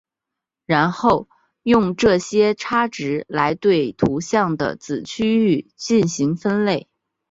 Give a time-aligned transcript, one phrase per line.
[0.65, 1.29] 然后
[1.61, 6.89] 用这些差值来对图像的子区域进行分类。